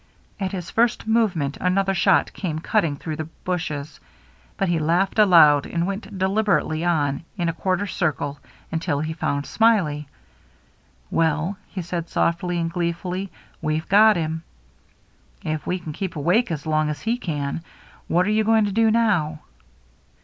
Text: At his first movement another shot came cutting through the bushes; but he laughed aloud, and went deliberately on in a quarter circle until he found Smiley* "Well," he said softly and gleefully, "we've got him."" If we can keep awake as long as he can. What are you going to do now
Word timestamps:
At 0.39 0.51
his 0.51 0.71
first 0.71 1.05
movement 1.05 1.59
another 1.61 1.93
shot 1.93 2.33
came 2.33 2.57
cutting 2.57 2.95
through 2.95 3.17
the 3.17 3.25
bushes; 3.45 3.99
but 4.57 4.67
he 4.67 4.79
laughed 4.79 5.19
aloud, 5.19 5.67
and 5.67 5.85
went 5.85 6.17
deliberately 6.17 6.83
on 6.83 7.23
in 7.37 7.47
a 7.49 7.53
quarter 7.53 7.85
circle 7.85 8.39
until 8.71 9.01
he 9.01 9.13
found 9.13 9.45
Smiley* 9.45 10.07
"Well," 11.11 11.59
he 11.67 11.83
said 11.83 12.09
softly 12.09 12.57
and 12.57 12.73
gleefully, 12.73 13.29
"we've 13.61 13.87
got 13.89 14.15
him."" 14.15 14.41
If 15.53 15.67
we 15.67 15.77
can 15.77 15.93
keep 15.93 16.15
awake 16.15 16.49
as 16.49 16.65
long 16.65 16.89
as 16.89 17.01
he 17.01 17.19
can. 17.19 17.61
What 18.07 18.25
are 18.25 18.31
you 18.31 18.43
going 18.43 18.65
to 18.65 18.71
do 18.71 18.89
now 18.89 19.41